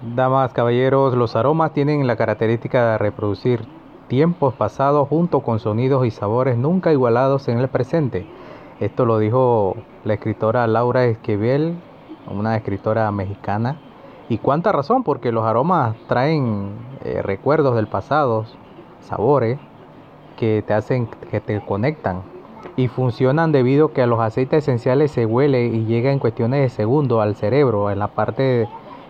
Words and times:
Damas, 0.00 0.52
caballeros, 0.52 1.16
los 1.16 1.34
aromas 1.34 1.72
tienen 1.72 2.06
la 2.06 2.14
característica 2.14 2.92
de 2.92 2.98
reproducir 2.98 3.62
tiempos 4.06 4.54
pasados 4.54 5.08
junto 5.08 5.40
con 5.40 5.58
sonidos 5.58 6.06
y 6.06 6.12
sabores 6.12 6.56
nunca 6.56 6.92
igualados 6.92 7.48
en 7.48 7.58
el 7.58 7.66
presente. 7.66 8.24
Esto 8.78 9.04
lo 9.04 9.18
dijo 9.18 9.74
la 10.04 10.14
escritora 10.14 10.68
Laura 10.68 11.04
Esquivel, 11.06 11.74
una 12.30 12.56
escritora 12.56 13.10
mexicana. 13.10 13.80
Y 14.28 14.38
cuánta 14.38 14.70
razón, 14.70 15.02
porque 15.02 15.32
los 15.32 15.44
aromas 15.44 15.96
traen 16.06 16.76
eh, 17.04 17.20
recuerdos 17.20 17.74
del 17.74 17.88
pasado, 17.88 18.44
sabores 19.00 19.58
que 20.36 20.62
te 20.64 20.74
hacen, 20.74 21.08
que 21.08 21.40
te 21.40 21.60
conectan 21.60 22.22
y 22.76 22.86
funcionan 22.86 23.50
debido 23.50 23.86
a 23.86 23.92
que 23.92 24.06
los 24.06 24.20
aceites 24.20 24.62
esenciales 24.62 25.10
se 25.10 25.26
huele 25.26 25.66
y 25.66 25.86
llega 25.86 26.12
en 26.12 26.20
cuestiones 26.20 26.60
de 26.60 26.68
segundos 26.68 27.20
al 27.20 27.34
cerebro, 27.34 27.90
en 27.90 27.98
la 27.98 28.08
parte 28.08 28.68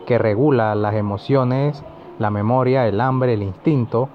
que 0.09 0.17
regula 0.17 0.75
las 0.75 0.95
emociones, 0.95 1.85
la 2.19 2.31
memoria, 2.31 2.89
el 2.89 2.99
hambre, 2.99 3.35
el 3.35 3.43
instinto. 3.43 4.09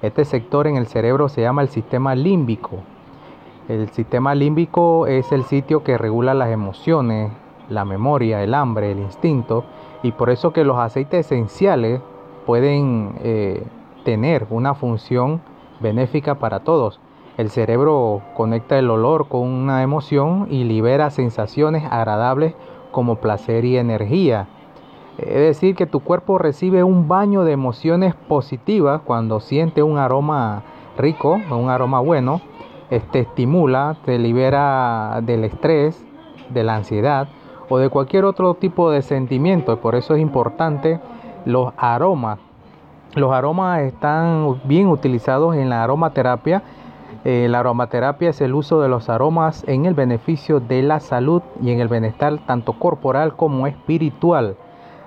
Este 0.00 0.24
sector 0.24 0.68
en 0.68 0.76
el 0.76 0.86
cerebro 0.86 1.28
se 1.28 1.42
llama 1.42 1.62
el 1.62 1.68
sistema 1.68 2.14
límbico. 2.14 2.76
El 3.66 3.88
sistema 3.88 4.36
límbico 4.36 5.08
es 5.08 5.32
el 5.32 5.42
sitio 5.42 5.82
que 5.82 5.98
regula 5.98 6.34
las 6.34 6.50
emociones, 6.50 7.32
la 7.68 7.84
memoria, 7.84 8.44
el 8.44 8.54
hambre, 8.54 8.92
el 8.92 9.00
instinto. 9.00 9.64
Y 10.04 10.12
por 10.12 10.30
eso 10.30 10.52
que 10.52 10.62
los 10.62 10.78
aceites 10.78 11.26
esenciales 11.26 12.00
pueden 12.46 13.16
eh, 13.24 13.64
tener 14.04 14.46
una 14.50 14.74
función 14.74 15.40
benéfica 15.80 16.36
para 16.36 16.60
todos. 16.60 17.00
El 17.36 17.50
cerebro 17.50 18.22
conecta 18.36 18.78
el 18.78 18.88
olor 18.88 19.26
con 19.26 19.40
una 19.48 19.82
emoción 19.82 20.46
y 20.48 20.62
libera 20.62 21.10
sensaciones 21.10 21.82
agradables 21.90 22.54
como 22.92 23.16
placer 23.16 23.64
y 23.64 23.78
energía. 23.78 24.46
Es 25.26 25.40
decir, 25.40 25.74
que 25.76 25.86
tu 25.86 26.00
cuerpo 26.00 26.38
recibe 26.38 26.82
un 26.82 27.06
baño 27.06 27.44
de 27.44 27.52
emociones 27.52 28.14
positivas 28.14 29.02
cuando 29.04 29.40
siente 29.40 29.82
un 29.82 29.98
aroma 29.98 30.62
rico, 30.96 31.38
un 31.50 31.68
aroma 31.68 32.00
bueno, 32.00 32.40
este 32.88 33.20
estimula, 33.20 33.98
te 34.06 34.18
libera 34.18 35.20
del 35.22 35.44
estrés, 35.44 36.02
de 36.48 36.64
la 36.64 36.76
ansiedad 36.76 37.28
o 37.68 37.78
de 37.78 37.90
cualquier 37.90 38.24
otro 38.24 38.54
tipo 38.54 38.90
de 38.90 39.02
sentimiento. 39.02 39.78
Por 39.78 39.94
eso 39.94 40.14
es 40.14 40.22
importante 40.22 41.00
los 41.44 41.72
aromas. 41.76 42.38
Los 43.14 43.32
aromas 43.32 43.80
están 43.82 44.60
bien 44.64 44.88
utilizados 44.88 45.54
en 45.54 45.68
la 45.68 45.84
aromaterapia. 45.84 46.62
Eh, 47.24 47.46
la 47.50 47.60
aromaterapia 47.60 48.30
es 48.30 48.40
el 48.40 48.54
uso 48.54 48.80
de 48.80 48.88
los 48.88 49.10
aromas 49.10 49.64
en 49.68 49.84
el 49.84 49.92
beneficio 49.94 50.60
de 50.60 50.82
la 50.82 51.00
salud 51.00 51.42
y 51.62 51.72
en 51.72 51.80
el 51.80 51.88
bienestar 51.88 52.38
tanto 52.46 52.72
corporal 52.72 53.36
como 53.36 53.66
espiritual. 53.66 54.56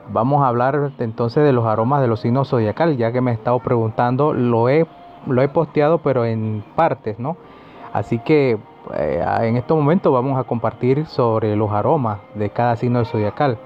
Vamos 0.09 0.43
a 0.43 0.47
hablar 0.47 0.91
entonces 0.99 1.43
de 1.43 1.53
los 1.53 1.65
aromas 1.65 2.01
de 2.01 2.07
los 2.07 2.19
signos 2.19 2.49
zodiacal, 2.49 2.97
ya 2.97 3.11
que 3.11 3.21
me 3.21 3.31
he 3.31 3.33
estado 3.33 3.59
preguntando, 3.59 4.33
lo 4.33 4.69
he, 4.69 4.85
lo 5.27 5.41
he 5.41 5.47
posteado 5.47 5.99
pero 5.99 6.25
en 6.25 6.63
partes, 6.75 7.19
¿no? 7.19 7.37
Así 7.93 8.19
que 8.19 8.57
eh, 8.95 9.25
en 9.41 9.55
este 9.55 9.73
momento 9.73 10.11
vamos 10.11 10.37
a 10.37 10.43
compartir 10.43 11.05
sobre 11.05 11.55
los 11.55 11.71
aromas 11.71 12.19
de 12.35 12.49
cada 12.49 12.75
signo 12.75 13.05
zodiacal. 13.05 13.57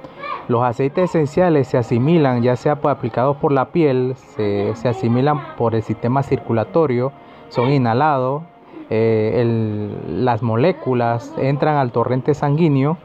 Los 0.47 0.63
aceites 0.63 1.09
esenciales 1.09 1.67
se 1.67 1.77
asimilan, 1.77 2.41
ya 2.41 2.55
sea 2.55 2.79
aplicados 2.83 3.37
por 3.37 3.51
la 3.51 3.69
piel, 3.69 4.15
se, 4.15 4.73
asimilan 4.85 5.55
por 5.57 5.75
el 5.75 5.81
sistema 5.81 6.23
circulatorio, 6.23 7.11
son 7.49 7.71
inhalados, 7.71 8.43
eh, 8.89 9.43
las 10.07 10.43
moléculas 10.43 11.33
entran 11.37 11.75
al 11.75 11.91
torrente 11.91 12.33
sanguíneo 12.33 12.97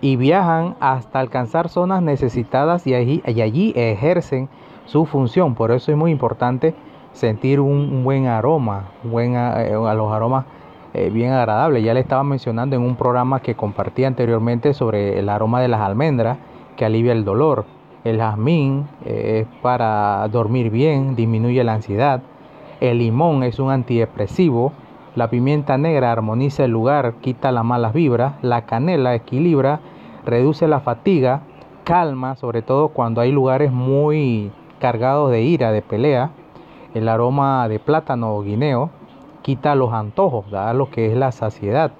y 0.00 0.16
viajan 0.16 0.76
hasta 0.80 1.20
alcanzar 1.20 1.68
zonas 1.68 2.02
necesitadas 2.02 2.86
y 2.86 2.94
allí, 2.94 3.22
allí 3.24 3.72
ejercen 3.76 4.48
su 4.86 5.06
función. 5.06 5.54
Por 5.54 5.72
eso 5.72 5.90
es 5.92 5.98
muy 5.98 6.10
importante 6.10 6.74
sentir 7.12 7.60
un, 7.60 8.04
buen 8.04 8.26
aroma, 8.26 8.88
buen, 9.02 9.34
eh, 9.34 9.36
a 9.36 9.94
los 9.94 10.12
aromas 10.12 10.44
eh, 10.92 11.10
bien 11.10 11.32
agradables. 11.32 11.84
Ya 11.84 11.94
le 11.94 12.00
estaba 12.00 12.24
mencionando 12.24 12.76
en 12.76 12.82
un 12.82 12.96
programa 12.96 13.40
que 13.40 13.54
compartí 13.54 14.04
anteriormente 14.04 14.74
sobre 14.74 15.18
el 15.18 15.28
aroma 15.28 15.60
de 15.60 15.68
las 15.68 15.80
almendras 15.80 16.38
que 16.76 16.84
alivia 16.84 17.12
el 17.12 17.24
dolor. 17.24 17.64
El 18.04 18.18
jazmín 18.18 18.86
eh, 19.04 19.46
es 19.46 19.60
para 19.62 20.28
dormir 20.28 20.70
bien, 20.70 21.16
disminuye 21.16 21.64
la 21.64 21.74
ansiedad. 21.74 22.22
El 22.80 22.98
limón 22.98 23.42
es 23.44 23.58
un 23.58 23.70
antidepresivo 23.70 24.72
la 25.16 25.30
pimienta 25.30 25.78
negra 25.78 26.10
armoniza 26.10 26.64
el 26.64 26.72
lugar, 26.72 27.14
quita 27.20 27.52
las 27.52 27.64
malas 27.64 27.92
vibras. 27.92 28.34
La 28.42 28.62
canela 28.62 29.14
equilibra, 29.14 29.78
reduce 30.24 30.68
la 30.68 30.80
fatiga, 30.80 31.42
calma, 31.84 32.36
sobre 32.36 32.62
todo 32.62 32.88
cuando 32.88 33.20
hay 33.20 33.32
lugares 33.32 33.72
muy 33.72 34.50
cargados 34.78 35.30
de 35.30 35.42
ira, 35.42 35.72
de 35.72 35.82
pelea. 35.82 36.30
El 36.94 37.08
aroma 37.08 37.68
de 37.68 37.78
plátano 37.78 38.34
o 38.34 38.42
guineo 38.42 38.90
quita 39.42 39.74
los 39.74 39.92
antojos, 39.92 40.50
da 40.50 40.72
lo 40.72 40.90
que 40.90 41.10
es 41.10 41.16
la 41.16 41.32
saciedad. 41.32 41.92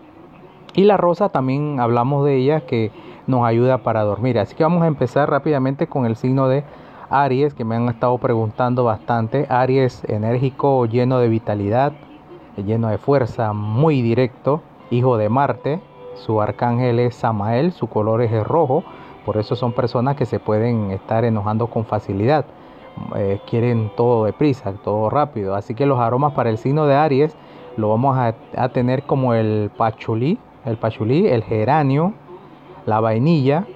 Y 0.75 0.85
la 0.85 0.97
rosa 0.97 1.29
también 1.29 1.79
hablamos 1.79 2.25
de 2.25 2.37
ella 2.37 2.63
que 2.63 2.91
nos 3.27 3.45
ayuda 3.45 3.79
para 3.79 4.03
dormir. 4.03 4.39
Así 4.39 4.55
que 4.55 4.65
vamos 4.65 4.83
a 4.83 4.87
empezar 4.87 5.31
rápidamente 5.31 5.87
con 5.87 6.07
el 6.07 6.17
signo 6.17 6.49
de 6.49 6.65
Aries, 7.11 7.55
que 7.55 7.65
me 7.65 7.77
han 7.77 7.89
estado 7.89 8.19
preguntando 8.19 8.85
bastante. 8.85 9.47
Aries 9.49 10.05
enérgico, 10.05 10.87
lleno 10.87 11.19
de 11.19 11.29
vitalidad, 11.29 11.93
lleno 12.57 12.89
de 12.89 12.99
fuerza, 12.99 13.53
muy 13.53 14.03
directo, 14.03 14.63
hijo 14.91 15.17
de 15.17 15.29
Marte, 15.29 15.81
su 16.15 16.41
arcángel 16.41 16.99
es 16.99 17.15
Samael, 17.15 17.73
su 17.73 17.87
color 17.87 18.23
es 18.23 18.33
el 18.33 18.45
rojo, 18.45 18.85
por 19.25 19.37
eso 19.37 19.57
son 19.57 19.73
personas 19.73 20.17
que 20.17 20.27
se 20.27 20.39
pueden 20.39 20.91
estar 20.91 21.25
enojando 21.25 21.67
con 21.69 21.85
facilidad, 21.85 22.45
eh, 23.17 23.41
quieren 23.49 23.91
todo 23.97 24.25
deprisa, 24.25 24.73
todo 24.85 25.11
rápido, 25.11 25.55
así 25.55 25.75
que 25.75 25.87
los 25.87 25.99
aromas 25.99 26.33
para 26.35 26.51
el 26.51 26.59
signo 26.59 26.87
de 26.87 26.95
Aries 26.95 27.37
lo 27.77 27.89
vamos 27.89 28.17
a, 28.17 28.69
tener 28.69 29.03
como 29.03 29.35
el 29.35 29.71
pachulí, 29.77 30.39
el 30.65 30.77
pachulí, 30.77 31.27
el 31.27 31.43
geranio, 31.43 32.13
la 32.87 33.01
vainilla, 33.01 33.67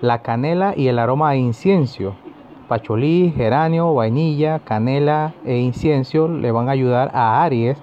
la 0.00 0.20
canela 0.22 0.74
y 0.76 0.88
el 0.88 0.98
aroma 0.98 1.30
de 1.30 1.38
incienso. 1.38 2.14
Pacholí, 2.68 3.32
geranio, 3.36 3.94
vainilla, 3.94 4.58
canela 4.58 5.34
e 5.44 5.56
incienso 5.58 6.28
le 6.28 6.50
van 6.50 6.68
a 6.68 6.72
ayudar 6.72 7.10
a 7.14 7.42
Aries 7.44 7.78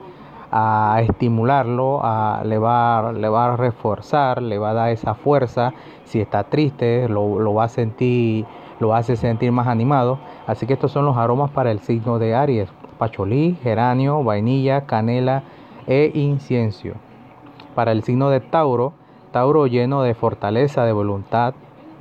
a 0.56 1.02
estimularlo, 1.02 2.02
a, 2.04 2.44
le, 2.46 2.60
va, 2.60 3.12
le 3.12 3.28
va 3.28 3.54
a 3.54 3.58
reforzar, 3.58 4.40
le 4.44 4.60
va 4.60 4.70
a 4.70 4.74
dar 4.74 4.90
esa 4.92 5.16
fuerza. 5.16 5.74
Si 6.04 6.22
está 6.22 6.44
triste, 6.44 7.10
lo, 7.10 7.56
va 7.56 7.64
a 7.64 7.70
sentir, 7.70 8.46
lo 8.80 8.94
hace 8.94 9.16
sentir 9.16 9.52
más 9.52 9.66
animado. 9.66 10.20
Así 10.46 10.68
que 10.68 10.74
estos 10.74 10.92
son 10.92 11.06
los 11.06 11.18
aromas 11.18 11.50
para 11.50 11.72
el 11.72 11.80
signo 11.80 12.20
de 12.20 12.36
Aries: 12.36 12.70
pacholí, 13.00 13.58
geranio, 13.64 14.24
vainilla, 14.24 14.86
canela 14.86 15.42
e 15.88 16.12
incienso. 16.14 16.90
Para 17.74 17.92
el 17.92 18.04
signo 18.04 18.30
de 18.30 18.40
Tauro, 18.40 18.94
Tauro 19.32 19.66
lleno 19.66 20.04
de 20.04 20.14
fortaleza, 20.14 20.86
de 20.86 20.94
voluntad, 20.94 21.56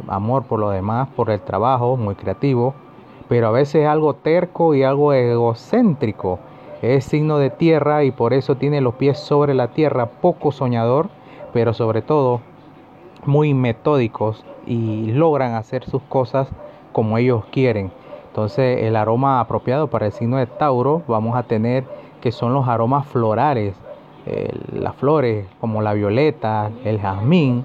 amor 0.09 0.43
por 0.43 0.61
lo 0.61 0.69
demás, 0.69 1.09
por 1.17 1.31
el 1.31 1.41
trabajo, 1.41 1.97
muy 1.97 2.17
creativo, 2.17 2.75
pero 3.31 3.49
a 3.49 3.51
veces 3.51 3.87
algo 3.87 4.13
terco 4.13 4.75
y 4.75 4.83
algo 4.83 5.15
egocéntrico. 5.15 6.39
Es 6.83 7.05
signo 7.05 7.39
de 7.39 7.51
tierra 7.51 8.05
y 8.05 8.11
por 8.11 8.33
eso 8.33 8.57
tiene 8.57 8.81
los 8.81 8.95
pies 8.95 9.19
sobre 9.19 9.55
la 9.55 9.69
tierra, 9.69 10.07
poco 10.07 10.51
soñador, 10.51 11.09
pero 11.53 11.73
sobre 11.75 12.03
todo 12.03 12.41
muy 13.25 13.55
metódicos 13.55 14.45
y 14.67 15.13
logran 15.13 15.55
hacer 15.55 15.85
sus 15.85 16.03
cosas 16.03 16.49
como 16.93 17.19
ellos 17.19 17.45
quieren. 17.53 17.93
Entonces 18.27 18.83
el 18.83 18.97
aroma 18.97 19.39
apropiado 19.39 19.89
para 19.89 20.07
el 20.07 20.13
signo 20.13 20.39
de 20.39 20.47
Tauro 20.47 21.03
vamos 21.07 21.37
a 21.37 21.45
tener 21.45 21.85
que 22.21 22.33
son 22.33 22.53
los 22.53 22.67
aromas 22.67 23.07
florales, 23.07 23.77
las 24.73 24.97
flores 24.97 25.47
como 25.61 25.83
la 25.83 25.93
violeta, 25.93 26.71
el 26.85 27.01
jazmín, 27.01 27.65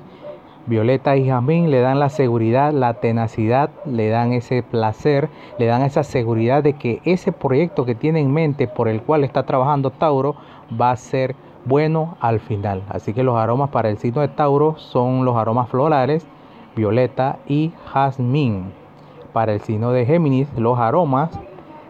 Violeta 0.67 1.15
y 1.15 1.25
Jamín 1.25 1.71
le 1.71 1.79
dan 1.79 1.97
la 1.97 2.09
seguridad, 2.09 2.73
la 2.73 2.95
tenacidad, 2.95 3.69
le 3.85 4.09
dan 4.09 4.33
ese 4.33 4.63
placer, 4.63 5.29
le 5.57 5.65
dan 5.65 5.81
esa 5.81 6.03
seguridad 6.03 6.61
de 6.61 6.73
que 6.73 7.01
ese 7.05 7.31
proyecto 7.31 7.85
que 7.85 7.95
tiene 7.95 8.19
en 8.19 8.33
mente 8.33 8.67
por 8.67 8.89
el 8.89 9.01
cual 9.01 9.23
está 9.23 9.43
trabajando 9.43 9.91
Tauro 9.91 10.35
va 10.79 10.91
a 10.91 10.97
ser 10.97 11.37
bueno 11.63 12.17
al 12.19 12.41
final. 12.41 12.83
Así 12.89 13.13
que 13.13 13.23
los 13.23 13.37
aromas 13.37 13.69
para 13.69 13.89
el 13.89 13.97
signo 13.97 14.19
de 14.19 14.27
Tauro 14.27 14.75
son 14.77 15.23
los 15.23 15.37
aromas 15.37 15.69
florales, 15.69 16.27
violeta 16.75 17.39
y 17.47 17.71
jazmín. 17.85 18.73
Para 19.31 19.53
el 19.53 19.61
signo 19.61 19.91
de 19.91 20.05
Géminis, 20.05 20.49
los 20.57 20.77
aromas, 20.79 21.29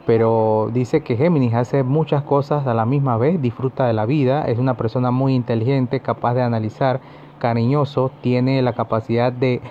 pero 0.06 0.70
dice 0.72 1.02
que 1.02 1.18
Géminis 1.18 1.56
hace 1.56 1.82
muchas 1.82 2.22
cosas 2.22 2.68
a 2.68 2.76
la 2.76 2.86
misma 2.86 3.18
vez, 3.18 3.42
disfruta 3.42 3.88
de 3.88 3.94
la 3.94 4.06
vida, 4.06 4.46
es 4.46 4.60
una 4.60 4.76
persona 4.76 5.10
muy 5.10 5.34
inteligente, 5.34 6.00
capaz 6.00 6.36
de 6.36 6.44
analizar 6.44 7.02
cariñoso, 7.38 8.12
tiene 8.22 8.62
la 8.62 8.74
capacidad 8.74 9.32
de, 9.32 9.62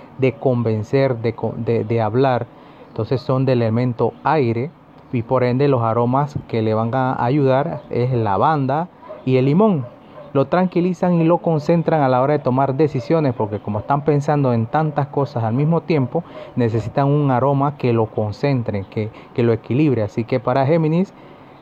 convencer, 0.41 1.17
de, 1.19 1.85
de, 1.85 2.01
hablar. 2.01 2.47
Entonces 2.89 3.21
son 3.21 3.45
del 3.45 3.63
elemento 3.63 4.13
aire 4.25 4.71
y 5.13 5.23
por 5.23 5.45
ende 5.45 5.69
los 5.69 5.83
aromas 5.83 6.39
que 6.49 6.63
le 6.63 6.75
van 6.75 6.95
a 6.95 7.23
ayudar 7.25 7.83
es 7.91 8.13
lavanda 8.13 8.89
y 9.25 9.37
el 9.37 9.47
limón. 9.47 9.87
lo 10.33 10.47
tranquilizan 10.49 11.15
y 11.15 11.25
lo 11.25 11.39
concentran 11.39 12.03
a 12.03 12.11
la 12.11 12.21
hora 12.21 12.35
de 12.35 12.41
tomar 12.41 12.75
decisiones, 12.75 13.33
porque 13.33 13.59
como 13.59 13.79
están 13.79 14.03
pensando 14.05 14.53
en 14.53 14.67
tantas 14.67 15.07
cosas 15.07 15.45
al 15.45 15.55
mismo 15.55 15.81
tiempo, 15.81 16.25
necesitan 16.57 17.07
un 17.07 17.31
aroma 17.31 17.79
que 17.79 17.95
lo 17.95 18.07
concentre, 18.07 18.85
que, 18.91 19.09
que 19.35 19.43
lo 19.43 19.55
equilibre. 19.55 20.03
Así 20.03 20.25
que 20.25 20.39
para 20.39 20.67
Géminis, 20.67 21.15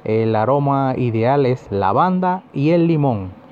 el 0.03 0.35
aroma 0.37 0.95
ideal 0.97 1.47
es 1.47 1.71
lavanda 1.71 2.43
y 2.53 2.71
el 2.71 2.89
limón. 2.89 3.44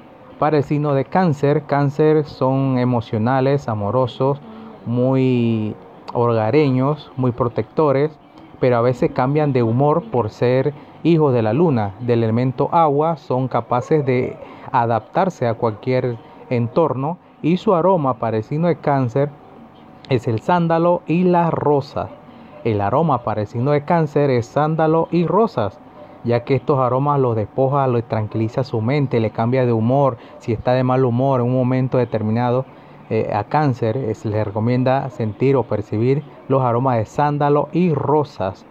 Para 0.43 0.57
el 0.57 0.65
signo 0.65 0.95
de 0.95 1.05
cáncer, 1.05 1.67
cáncer 1.67 2.25
son 2.25 2.77
emocionales, 2.77 3.69
amorosos, 3.69 4.41
muy 4.87 5.77
hogareños, 6.13 7.13
muy 7.17 7.31
protectores, 7.31 8.11
pero 8.59 8.77
a 8.77 8.81
veces 8.81 9.13
cambian 9.13 9.53
de 9.53 9.63
humor 9.63 10.03
por 10.11 10.31
ser 10.31 10.75
hijos 11.05 11.33
de 11.33 11.43
la 11.43 11.53
luna, 11.53 11.95
del 12.01 12.25
elemento 12.25 12.69
agua, 12.73 13.19
son 13.19 13.47
capaces 13.47 14.05
de 14.05 14.37
adaptarse 14.73 15.47
a 15.47 15.55
cualquier 15.55 16.17
entorno 16.51 17.19
y 17.41 17.59
su 17.59 17.73
aroma 17.73 18.15
para 18.15 18.39
el 18.39 18.43
signo 18.43 18.67
de 18.67 18.79
cáncer 18.79 19.31
es 20.09 20.27
el 20.27 20.41
sándalo 20.41 21.03
y 21.07 21.23
la 21.23 21.53
rosa. 21.53 22.09
El 22.65 22.81
aroma 22.81 23.23
para 23.23 23.43
el 23.43 23.47
signo 23.47 23.71
de 23.71 23.85
cáncer 23.85 24.29
es 24.29 24.47
sándalo 24.47 25.07
y 25.13 25.25
rosas 25.25 25.79
ya 26.25 26.45
que 26.45 26.55
estos 26.55 26.79
aromas 26.79 27.21
los 27.21 27.37
despoja, 27.37 27.87
los 27.87 28.05
tranquiliza 28.05 28.65
su 28.65 28.81
mente, 28.81 29.21
le 29.21 29.31
cambia 29.31 29.67
de 29.67 29.73
humor, 29.73 30.19
si 30.39 30.53
está 30.53 30.73
de 30.73 30.85
mal 30.85 31.05
humor 31.05 31.41
en 31.41 31.47
un 31.47 31.55
momento 31.55 31.99
determinado 31.99 32.65
eh, 33.11 33.31
a 33.35 33.45
cáncer, 33.45 34.15
se 34.15 34.29
le 34.29 34.43
recomienda 34.45 35.11
sentir 35.11 35.57
o 35.57 35.65
percibir 35.65 36.23
los 36.49 36.63
aromas 36.63 36.99
de 36.99 37.07
sándalo 37.07 37.69
y 37.73 37.93
rosas. 37.93 38.65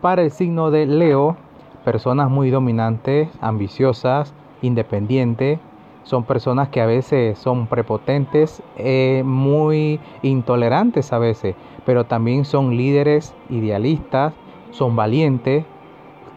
Para 0.00 0.22
el 0.22 0.30
signo 0.30 0.70
de 0.70 0.86
Leo, 0.86 1.36
personas 1.84 2.30
muy 2.30 2.50
dominantes, 2.50 3.28
ambiciosas, 3.40 4.34
independientes, 4.62 5.58
son 6.02 6.24
personas 6.24 6.68
que 6.68 6.80
a 6.80 6.86
veces 6.86 7.38
son 7.38 7.66
prepotentes, 7.66 8.62
eh, 8.76 9.22
muy 9.24 10.00
intolerantes 10.22 11.12
a 11.12 11.18
veces, 11.18 11.54
pero 11.84 12.04
también 12.04 12.44
son 12.44 12.76
líderes 12.76 13.34
idealistas, 13.50 14.32
son 14.70 14.96
valientes, 14.96 15.64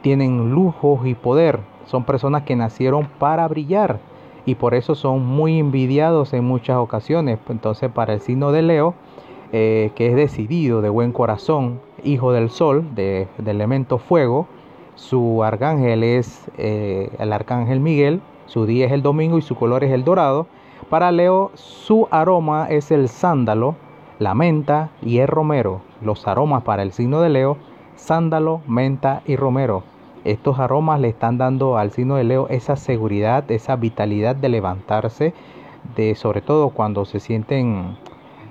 tienen 0.02 0.52
lujos 0.52 1.06
y 1.06 1.14
poder. 1.16 1.60
Son 1.86 2.04
personas 2.04 2.44
que 2.44 2.56
nacieron 2.56 3.08
para 3.20 3.48
brillar 3.48 4.00
y 4.46 4.56
por 4.56 4.74
eso 4.74 4.96
son 4.96 5.26
muy 5.26 5.60
envidiados 5.60 6.34
en 6.34 6.44
muchas 6.44 6.78
ocasiones. 6.78 7.40
Entonces 7.50 7.92
para 7.92 8.14
el 8.14 8.22
signo 8.22 8.52
de 8.52 8.62
Leo, 8.62 8.94
eh, 9.52 9.92
que 9.96 10.08
es 10.08 10.16
decidido, 10.16 10.82
de 10.82 10.90
buen 10.90 11.12
corazón, 11.12 11.80
hijo 12.04 12.32
del 12.32 12.50
sol, 12.50 12.96
de, 12.96 13.28
elemento 13.46 13.98
fuego, 13.98 14.48
su 14.96 15.44
arcángel 15.44 16.04
es 16.04 16.50
eh, 16.58 17.10
el 17.20 17.34
arcángel 17.34 17.80
Miguel, 17.80 18.22
su 18.46 18.66
día 18.66 18.86
es 18.86 18.92
el 18.92 19.02
domingo 19.02 19.38
y 19.38 19.42
su 19.42 19.56
color 19.56 19.84
es 19.84 19.92
el 19.92 20.04
dorado. 20.04 20.48
Para 20.90 21.12
Leo 21.12 21.52
su 21.54 22.08
aroma 22.12 22.68
es 22.70 22.92
el 22.92 23.08
sándalo, 23.08 23.76
la 24.20 24.34
menta 24.34 24.90
y 25.02 25.20
el 25.20 25.28
romero. 25.28 25.82
Los 26.02 26.28
aromas 26.28 26.64
para 26.64 26.84
el 26.84 26.92
signo 26.92 27.22
de 27.22 27.30
Leo, 27.30 27.58
sándalo, 27.96 28.62
menta 28.68 29.22
y 29.26 29.36
romero. 29.36 29.84
Estos 30.24 30.60
aromas 30.60 31.00
le 31.00 31.08
están 31.08 31.38
dando 31.38 31.78
al 31.78 31.92
signo 31.92 32.16
de 32.16 32.24
Leo 32.24 32.48
esa 32.50 32.76
seguridad, 32.76 33.50
esa 33.52 33.76
vitalidad 33.76 34.36
de 34.36 34.50
levantarse, 34.50 35.34
de 35.96 36.14
sobre 36.16 36.42
todo 36.42 36.70
cuando 36.70 37.06
se 37.06 37.20
sienten, 37.20 37.98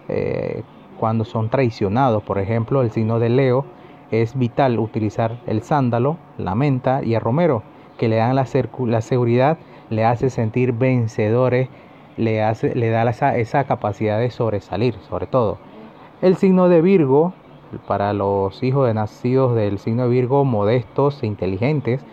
eh, 0.08 0.62
cuando 0.98 1.24
son 1.24 1.48
traicionados. 1.48 2.22
Por 2.24 2.38
ejemplo, 2.38 2.82
el 2.82 2.90
signo 2.90 3.20
de 3.20 3.28
Leo 3.28 3.64
es 4.10 4.36
vital 4.36 4.80
utilizar 4.80 5.38
el 5.46 5.62
sándalo, 5.62 6.16
la 6.38 6.56
menta 6.56 7.02
y 7.04 7.14
el 7.14 7.20
romero, 7.20 7.62
que 7.98 8.08
le 8.08 8.16
dan 8.16 8.34
la, 8.34 8.46
seguridad, 8.46 9.58
le 9.90 10.04
hace 10.04 10.30
sentir 10.30 10.72
vencedores, 10.72 11.68
le, 12.16 12.42
hace, 12.42 12.74
le 12.74 12.90
da 12.90 13.08
esa, 13.08 13.36
esa 13.36 13.64
capacidad 13.64 14.18
de 14.18 14.30
sobresalir, 14.30 14.96
sobre 15.08 15.26
todo. 15.26 15.58
El 16.20 16.36
signo 16.36 16.68
de 16.68 16.82
Virgo 16.82 17.32
para 17.86 18.12
los 18.12 18.62
hijos 18.62 18.86
de 18.86 18.94
nacidos 18.94 19.54
del 19.54 19.78
signo 19.78 20.04
de 20.04 20.08
Virgo, 20.08 20.44
modestos 20.44 21.22
e 21.22 21.26
inteligentes, 21.26 22.04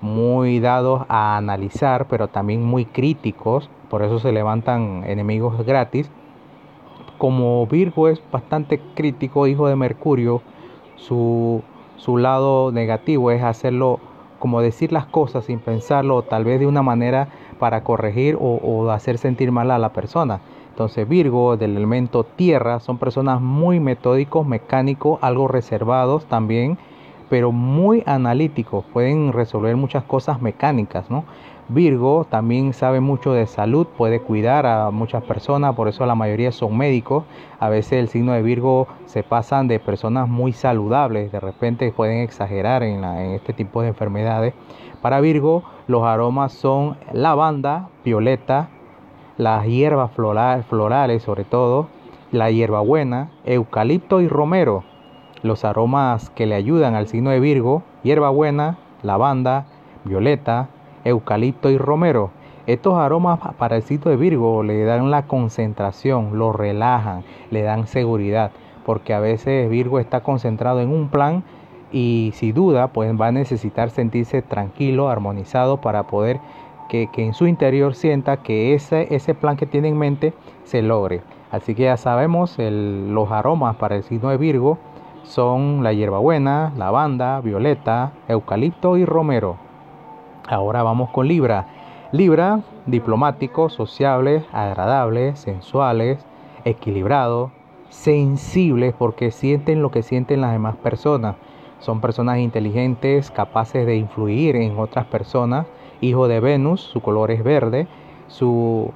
muy 0.00 0.60
dados 0.60 1.02
a 1.08 1.36
analizar, 1.36 2.06
pero 2.08 2.28
también 2.28 2.62
muy 2.62 2.84
críticos, 2.84 3.70
por 3.88 4.02
eso 4.02 4.18
se 4.18 4.32
levantan 4.32 5.04
enemigos 5.06 5.64
gratis. 5.64 6.10
Como 7.18 7.66
Virgo 7.66 8.08
es 8.08 8.22
bastante 8.30 8.80
crítico, 8.94 9.46
hijo 9.46 9.68
de 9.68 9.76
Mercurio, 9.76 10.42
su, 10.96 11.62
su 11.96 12.18
lado 12.18 12.72
negativo 12.72 13.30
es 13.30 13.42
hacerlo 13.42 14.00
como 14.38 14.60
decir 14.60 14.92
las 14.92 15.06
cosas 15.06 15.46
sin 15.46 15.60
pensarlo, 15.60 16.22
tal 16.22 16.44
vez 16.44 16.60
de 16.60 16.66
una 16.66 16.82
manera 16.82 17.28
para 17.58 17.82
corregir 17.82 18.36
o, 18.36 18.56
o 18.62 18.90
hacer 18.90 19.16
sentir 19.16 19.50
mal 19.50 19.70
a 19.70 19.78
la 19.78 19.92
persona. 19.94 20.40
Entonces 20.76 21.08
Virgo 21.08 21.56
del 21.56 21.74
elemento 21.74 22.22
tierra 22.22 22.80
son 22.80 22.98
personas 22.98 23.40
muy 23.40 23.80
metódicos, 23.80 24.46
mecánicos, 24.46 25.18
algo 25.22 25.48
reservados 25.48 26.26
también, 26.26 26.76
pero 27.30 27.50
muy 27.50 28.02
analíticos, 28.04 28.84
pueden 28.92 29.32
resolver 29.32 29.74
muchas 29.74 30.04
cosas 30.04 30.42
mecánicas, 30.42 31.10
¿no? 31.10 31.24
Virgo 31.70 32.26
también 32.28 32.74
sabe 32.74 33.00
mucho 33.00 33.32
de 33.32 33.46
salud, 33.46 33.86
puede 33.86 34.20
cuidar 34.20 34.66
a 34.66 34.90
muchas 34.90 35.24
personas, 35.24 35.74
por 35.74 35.88
eso 35.88 36.04
la 36.04 36.14
mayoría 36.14 36.52
son 36.52 36.76
médicos. 36.76 37.24
A 37.58 37.70
veces 37.70 37.94
el 37.94 38.08
signo 38.08 38.32
de 38.32 38.42
Virgo 38.42 38.86
se 39.06 39.22
pasan 39.22 39.68
de 39.68 39.80
personas 39.80 40.28
muy 40.28 40.52
saludables, 40.52 41.32
de 41.32 41.40
repente 41.40 41.90
pueden 41.90 42.18
exagerar 42.18 42.82
en, 42.82 43.02
en 43.02 43.30
este 43.30 43.54
tipo 43.54 43.80
de 43.80 43.88
enfermedades. 43.88 44.52
Para 45.00 45.20
Virgo 45.20 45.62
los 45.86 46.02
aromas 46.02 46.52
son 46.52 46.98
lavanda, 47.14 47.88
violeta, 48.04 48.68
las 49.38 49.66
hierbas 49.66 50.10
florales 50.12 51.22
sobre 51.22 51.44
todo, 51.44 51.88
la 52.32 52.50
hierbabuena, 52.50 53.30
eucalipto 53.44 54.20
y 54.20 54.28
romero. 54.28 54.84
Los 55.42 55.64
aromas 55.64 56.30
que 56.30 56.46
le 56.46 56.54
ayudan 56.54 56.94
al 56.94 57.06
signo 57.06 57.30
de 57.30 57.40
Virgo, 57.40 57.82
hierbabuena, 58.02 58.78
lavanda, 59.02 59.66
violeta, 60.04 60.68
eucalipto 61.04 61.70
y 61.70 61.78
romero. 61.78 62.30
Estos 62.66 62.94
aromas 62.94 63.38
para 63.58 63.76
el 63.76 63.82
signo 63.82 64.10
de 64.10 64.16
Virgo 64.16 64.62
le 64.62 64.84
dan 64.84 65.10
la 65.10 65.26
concentración, 65.26 66.38
lo 66.38 66.52
relajan, 66.52 67.22
le 67.50 67.62
dan 67.62 67.86
seguridad, 67.86 68.50
porque 68.84 69.14
a 69.14 69.20
veces 69.20 69.70
Virgo 69.70 70.00
está 70.00 70.22
concentrado 70.22 70.80
en 70.80 70.88
un 70.88 71.08
plan 71.08 71.44
y 71.92 72.32
si 72.34 72.50
duda, 72.50 72.88
pues 72.88 73.12
va 73.20 73.28
a 73.28 73.32
necesitar 73.32 73.90
sentirse 73.90 74.42
tranquilo, 74.42 75.08
armonizado 75.08 75.80
para 75.80 76.08
poder 76.08 76.40
que, 76.88 77.08
en 77.16 77.34
su 77.34 77.46
interior 77.46 77.94
sienta 77.94 78.38
que 78.38 78.74
ese, 78.74 79.14
ese 79.14 79.34
plan 79.34 79.56
que 79.56 79.66
tiene 79.66 79.88
en 79.88 79.98
mente 79.98 80.34
se 80.64 80.82
logre. 80.82 81.22
Así 81.50 81.74
que 81.74 81.84
ya 81.84 81.96
sabemos, 81.96 82.56
los 82.58 83.30
aromas 83.30 83.76
para 83.76 83.96
el 83.96 84.02
signo 84.02 84.30
de 84.30 84.36
Virgo 84.36 84.78
son 85.22 85.82
la 85.82 85.92
hierbabuena, 85.92 86.72
lavanda, 86.76 87.40
violeta, 87.40 88.12
eucalipto 88.28 88.96
y 88.96 89.04
romero. 89.04 89.56
Ahora 90.48 90.82
vamos 90.82 91.10
con 91.10 91.26
Libra. 91.28 91.66
Libra, 92.12 92.60
diplomáticos, 92.86 93.72
sociables, 93.72 94.44
agradables, 94.52 95.40
sensuales, 95.40 96.24
equilibrados, 96.64 97.50
sensibles 97.88 98.94
porque 98.96 99.30
sienten 99.30 99.82
lo 99.82 99.90
que 99.90 100.02
sienten 100.02 100.40
las 100.40 100.52
demás 100.52 100.76
personas. 100.76 101.36
Son 101.80 102.00
personas 102.00 102.38
inteligentes, 102.38 103.30
capaces 103.30 103.86
de 103.86 103.96
influir 103.96 104.56
en 104.56 104.78
otras 104.78 105.06
personas 105.06 105.66
hijo 106.00 106.28
de 106.28 106.40
Venus, 106.40 106.80
su 106.80 107.00
color 107.00 107.30
es 107.30 107.42
verde, 107.42 107.86
su, 108.28 108.92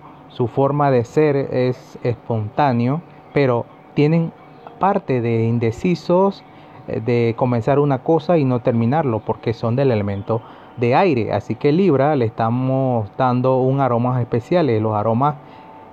forma 0.54 0.90
de 0.90 1.04
ser 1.04 1.36
es 1.36 1.98
espontáneo, 2.02 3.02
pero 3.34 3.66
tienen 3.94 4.32
parte 4.78 5.20
de 5.20 5.44
indecisos 5.44 6.42
eh, 6.88 7.00
de 7.00 7.34
comenzar 7.36 7.78
una 7.78 7.98
cosa 7.98 8.38
y 8.38 8.44
no 8.44 8.60
terminarlo 8.60 9.20
porque 9.20 9.52
son 9.52 9.76
del 9.76 9.92
elemento 9.92 10.40
de 10.78 10.94
aire. 10.94 11.32
Así 11.32 11.54
que 11.54 11.72
Libra 11.72 12.16
le 12.16 12.24
estamos 12.24 13.10
dando 13.18 13.58
un 13.58 13.80
aromas 13.80 14.20
especiales, 14.20 14.80
los 14.80 14.94
aromas 14.94 15.36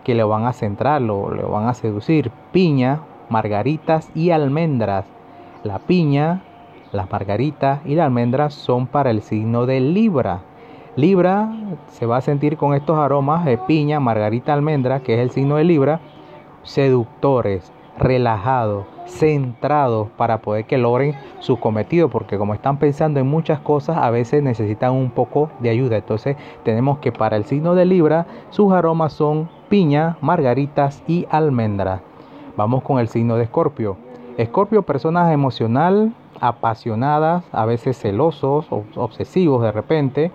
que 0.04 0.16
le 0.16 0.24
van 0.24 0.46
a 0.46 0.54
centrar, 0.54 1.02
lo, 1.02 1.34
le 1.34 1.44
van 1.44 1.68
a 1.68 1.74
seducir. 1.74 2.32
Piña, 2.54 3.02
margaritas 3.30 4.10
y 4.16 4.32
almendras. 4.32 5.06
La 5.64 5.80
piña, 5.80 6.44
las 6.94 7.12
margaritas 7.12 7.82
y 7.86 7.96
las 7.96 8.06
almendras 8.06 8.54
son 8.54 8.88
para 8.88 9.12
el 9.12 9.22
signo 9.22 9.66
de 9.66 9.82
Libra. 9.82 10.42
Libra 10.98 11.52
se 11.90 12.08
va 12.08 12.18
a 12.18 12.22
sentir 12.22 12.58
con 12.58 12.74
estos 12.74 12.98
aromas 12.98 13.46
de 13.46 13.60
piña, 13.60 14.00
margarita, 14.00 14.52
almendra, 14.52 15.02
que 15.02 15.14
es 15.14 15.20
el 15.20 15.30
signo 15.30 15.58
de 15.58 15.64
Libra, 15.64 16.00
seductores, 16.64 17.72
relajados, 18.00 18.88
centrados 19.06 20.08
para 20.18 20.40
poder 20.40 20.66
que 20.66 20.80
logren 20.80 21.14
su 21.38 21.60
cometido, 21.60 22.10
porque 22.10 22.40
como 22.40 22.56
están 22.56 22.78
pensando 22.78 23.20
en 23.20 23.28
muchas 23.28 23.60
cosas, 23.60 23.98
a 23.98 24.10
veces 24.10 24.42
necesitan 24.42 24.92
un 24.92 25.12
poco 25.12 25.52
de 25.60 25.70
ayuda. 25.70 25.98
Entonces 25.98 26.36
tenemos 26.64 26.98
que 26.98 27.12
para 27.12 27.38
el 27.38 27.46
signo 27.46 27.76
de 27.76 27.86
Libra, 27.86 28.26
sus 28.50 28.74
aromas 28.74 29.14
son 29.14 29.52
piña, 29.70 30.18
margaritas 30.22 31.04
y 31.08 31.28
almendra. 31.30 32.02
Vamos 32.56 32.82
con 32.82 32.98
el 32.98 33.08
signo 33.08 33.36
de 33.36 33.44
Escorpio. 33.44 33.98
Escorpio, 34.38 34.82
personas 34.82 35.32
emocional, 35.32 36.12
apasionadas, 36.42 37.44
a 37.52 37.66
veces 37.66 38.00
celosos, 38.00 38.66
obsesivos 38.96 39.62
de 39.62 39.72
repente 39.72 40.32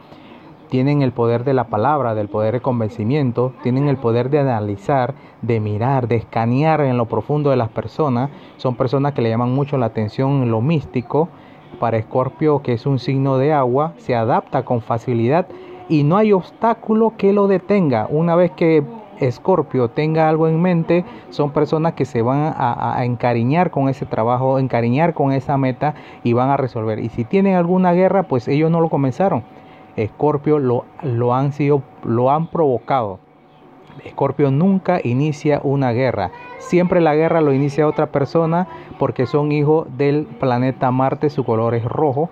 tienen 0.69 1.03
el 1.03 1.13
poder 1.13 1.45
de 1.45 1.55
la 1.55 1.65
palabra, 1.65 2.15
del 2.15 2.29
poder 2.29 2.55
de 2.55 2.61
convencimiento, 2.61 3.53
tienen 3.63 3.89
el 3.89 3.97
poder 3.97 4.31
de 4.31 4.39
analizar, 4.39 5.15
de 5.43 5.61
mirar, 5.61 6.09
de 6.09 6.17
escanear 6.17 6.81
en 6.81 6.97
lo 6.97 7.07
profundo 7.07 7.51
de 7.51 7.57
las 7.57 7.69
personas. 7.69 8.31
Son 8.57 8.75
personas 8.75 9.13
que 9.13 9.23
le 9.23 9.29
llaman 9.29 9.53
mucho 9.53 9.77
la 9.79 9.87
atención 9.87 10.43
en 10.43 10.51
lo 10.51 10.61
místico. 10.61 11.29
Para 11.79 11.97
Escorpio, 11.97 12.63
que 12.63 12.73
es 12.73 12.87
un 12.87 12.99
signo 12.99 13.39
de 13.39 13.53
agua, 13.53 13.95
se 13.97 14.15
adapta 14.15 14.65
con 14.65 14.83
facilidad 14.83 15.47
y 15.89 16.05
no 16.05 16.17
hay 16.17 16.33
obstáculo 16.33 17.15
que 17.17 17.33
lo 17.33 17.49
detenga. 17.49 18.07
Una 18.09 18.35
vez 18.35 18.53
que 18.53 18.83
Escorpio 19.19 19.89
tenga 19.89 20.29
algo 20.29 20.49
en 20.49 20.61
mente, 20.61 21.05
son 21.31 21.51
personas 21.51 21.93
que 21.93 22.05
se 22.05 22.23
van 22.23 22.55
a, 22.57 22.99
a, 22.99 23.05
encariñar 23.05 23.71
con 23.71 23.89
ese 23.89 24.07
trabajo, 24.07 24.59
encariñar 24.59 25.15
con 25.15 25.33
esa 25.33 25.57
meta 25.59 25.95
y 26.25 26.33
van 26.33 26.51
a 26.51 26.57
resolver. 26.57 26.99
Y 26.99 27.09
si 27.09 27.25
tienen 27.25 27.57
alguna 27.57 27.93
guerra, 27.93 28.25
pues 28.25 28.49
ellos 28.49 28.71
no 28.71 28.81
lo 28.81 28.89
comenzaron. 28.89 29.45
Escorpio 29.97 30.59
lo, 30.59 30.85
lo, 31.03 31.35
han 31.35 31.53
sido, 31.53 31.83
lo 32.05 32.31
han 32.31 32.47
provocado. 32.47 33.19
Escorpio 34.05 34.51
nunca 34.51 35.01
inicia 35.03 35.61
una 35.63 35.93
guerra. 35.93 36.31
Siempre 36.59 37.01
la 37.01 37.15
guerra 37.15 37.41
lo 37.41 37.53
inicia 37.53 37.87
otra 37.87 38.07
persona 38.07 38.67
porque 38.99 39.27
son 39.27 39.53
hijos 39.53 39.87
del 39.97 40.25
planeta 40.25 40.91
Marte, 40.91 41.31
su 41.31 41.45
color 41.45 41.75
es 41.75 41.85
rojo 41.85 42.31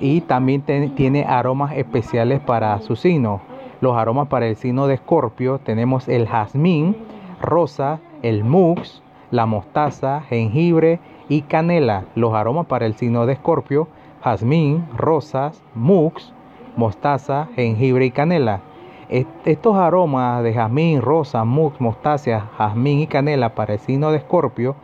y 0.00 0.22
también 0.22 0.62
tiene 0.62 1.24
aromas 1.24 1.72
especiales 1.76 2.40
para 2.40 2.80
su 2.80 2.96
signo. 2.96 3.40
Los 3.80 3.96
aromas 3.96 4.28
para 4.28 4.46
el 4.46 4.56
signo 4.56 4.86
de 4.86 4.94
Escorpio 4.94 5.58
tenemos 5.58 6.08
el 6.08 6.26
jazmín, 6.26 6.96
rosa, 7.40 8.00
el 8.22 8.42
mux, 8.42 9.02
la 9.30 9.46
mostaza, 9.46 10.22
jengibre 10.22 10.98
y 11.28 11.42
canela. 11.42 12.04
Los 12.14 12.34
aromas 12.34 12.66
para 12.66 12.86
el 12.86 12.94
signo 12.94 13.26
de 13.26 13.34
Escorpio, 13.34 13.88
jazmín, 14.22 14.86
rosas, 14.96 15.62
mux, 15.74 16.32
mostaza, 16.76 17.48
jengibre 17.56 18.06
y 18.06 18.10
canela. 18.10 18.60
Estos 19.08 19.76
aromas 19.76 20.42
de 20.42 20.52
jazmín, 20.52 21.00
rosa, 21.00 21.44
mux, 21.44 21.80
mostaza, 21.80 22.48
jazmín 22.58 23.00
y 23.00 23.06
canela 23.06 23.54
para 23.54 23.74
el 23.74 23.80
signo 23.80 24.10
de 24.10 24.18
Escorpio 24.18 24.76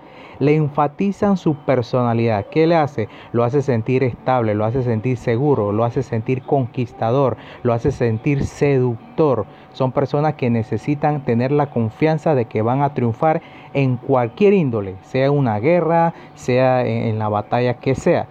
le 0.43 0.57
enfatizan 0.57 1.37
su 1.37 1.55
personalidad. 1.55 2.47
¿Qué 2.51 2.67
le 2.67 2.75
hace? 2.75 3.09
Lo 3.31 3.45
hace 3.45 3.63
sentir 3.63 4.03
estable, 4.03 4.55
lo 4.55 4.65
hace 4.65 4.83
sentir 4.83 5.17
seguro, 5.17 5.71
lo 5.71 5.85
hace 5.85 6.03
sentir 6.03 6.43
conquistador, 6.43 7.37
lo 7.63 7.73
hace 7.73 7.93
sentir 7.93 8.45
seductor. 8.45 9.47
Son 9.73 9.93
personas 9.93 10.35
que 10.35 10.51
necesitan 10.51 11.25
tener 11.25 11.53
la 11.53 11.71
confianza 11.71 12.35
de 12.35 12.47
que 12.47 12.61
van 12.61 12.83
a 12.83 12.93
triunfar 12.93 13.41
en 13.73 13.97
cualquier 13.97 14.53
índole, 14.53 14.97
sea 15.03 15.31
una 15.31 15.61
guerra, 15.61 16.13
sea 16.35 16.85
en 16.85 17.21
la 17.21 17.29
batalla 17.29 17.75
que 17.75 17.95
sea. 17.95 18.27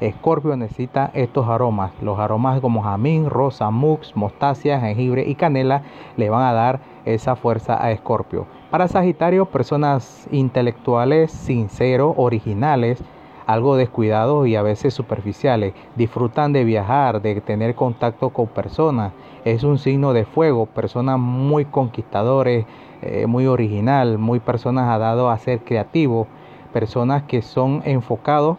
Escorpio 0.00 0.56
necesita 0.56 1.10
estos 1.14 1.48
aromas. 1.48 1.92
Los 2.00 2.18
aromas 2.18 2.60
como 2.60 2.82
jamín, 2.82 3.30
rosa, 3.30 3.70
mux, 3.70 4.16
mostacia, 4.16 4.80
jengibre 4.80 5.24
y 5.26 5.34
canela 5.36 5.82
le 6.16 6.30
van 6.30 6.42
a 6.42 6.52
dar 6.52 6.80
esa 7.04 7.36
fuerza 7.36 7.82
a 7.82 7.92
Escorpio. 7.92 8.46
Para 8.70 8.88
Sagitario, 8.88 9.46
personas 9.46 10.26
intelectuales, 10.32 11.30
sinceros, 11.30 12.14
originales, 12.16 13.04
algo 13.46 13.76
descuidados 13.76 14.48
y 14.48 14.56
a 14.56 14.62
veces 14.62 14.94
superficiales. 14.94 15.74
Disfrutan 15.94 16.52
de 16.52 16.64
viajar, 16.64 17.22
de 17.22 17.40
tener 17.40 17.74
contacto 17.74 18.30
con 18.30 18.48
personas. 18.48 19.12
Es 19.44 19.62
un 19.62 19.78
signo 19.78 20.12
de 20.12 20.24
fuego, 20.24 20.66
personas 20.66 21.18
muy 21.20 21.66
conquistadores, 21.66 22.66
eh, 23.02 23.26
muy 23.26 23.46
original, 23.46 24.18
muy 24.18 24.40
personas 24.40 24.88
ha 24.88 24.98
dado 24.98 25.30
a 25.30 25.38
ser 25.38 25.60
creativos, 25.60 26.26
personas 26.72 27.24
que 27.24 27.42
son 27.42 27.82
enfocados 27.84 28.56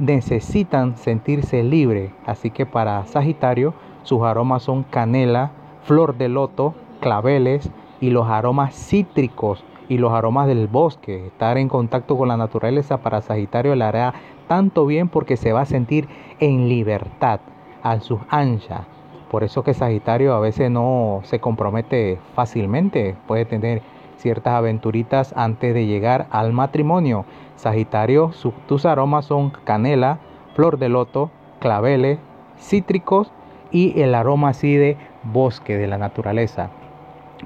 necesitan 0.00 0.96
sentirse 0.96 1.62
libres. 1.62 2.10
Así 2.26 2.50
que 2.50 2.66
para 2.66 3.04
Sagitario 3.06 3.74
sus 4.02 4.22
aromas 4.22 4.62
son 4.62 4.82
canela, 4.82 5.52
flor 5.84 6.16
de 6.16 6.28
loto, 6.28 6.74
claveles 7.00 7.70
y 8.00 8.10
los 8.10 8.28
aromas 8.28 8.74
cítricos 8.74 9.62
y 9.88 9.98
los 9.98 10.12
aromas 10.12 10.46
del 10.46 10.66
bosque. 10.66 11.26
Estar 11.26 11.58
en 11.58 11.68
contacto 11.68 12.16
con 12.16 12.28
la 12.28 12.36
naturaleza 12.36 12.98
para 12.98 13.20
Sagitario 13.20 13.74
le 13.74 13.84
hará 13.84 14.14
tanto 14.48 14.86
bien 14.86 15.08
porque 15.08 15.36
se 15.36 15.52
va 15.52 15.62
a 15.62 15.66
sentir 15.66 16.08
en 16.40 16.68
libertad, 16.68 17.40
a 17.82 18.00
sus 18.00 18.20
anchas. 18.28 18.86
Por 19.30 19.44
eso 19.44 19.62
que 19.62 19.74
Sagitario 19.74 20.34
a 20.34 20.40
veces 20.40 20.70
no 20.70 21.20
se 21.24 21.38
compromete 21.38 22.18
fácilmente, 22.34 23.16
puede 23.28 23.44
tener 23.44 23.82
ciertas 24.20 24.54
aventuritas 24.54 25.34
antes 25.36 25.74
de 25.74 25.86
llegar 25.86 26.26
al 26.30 26.52
matrimonio. 26.52 27.24
Sagitario, 27.56 28.30
tus 28.66 28.86
aromas 28.86 29.24
son 29.24 29.50
canela, 29.50 30.18
flor 30.54 30.78
de 30.78 30.88
loto, 30.88 31.30
claveles, 31.58 32.18
cítricos 32.58 33.32
y 33.70 34.00
el 34.00 34.14
aroma 34.14 34.50
así 34.50 34.76
de 34.76 34.96
bosque 35.22 35.76
de 35.76 35.86
la 35.86 35.98
naturaleza. 35.98 36.70